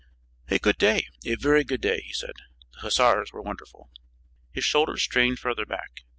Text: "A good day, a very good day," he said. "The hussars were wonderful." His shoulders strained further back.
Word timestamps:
"A 0.47 0.57
good 0.57 0.79
day, 0.79 1.07
a 1.25 1.35
very 1.35 1.63
good 1.63 1.79
day," 1.81 1.99
he 2.01 2.11
said. 2.11 2.33
"The 2.73 2.79
hussars 2.79 3.31
were 3.31 3.43
wonderful." 3.43 3.91
His 4.51 4.65
shoulders 4.65 5.03
strained 5.03 5.37
further 5.37 5.67
back. 5.67 6.01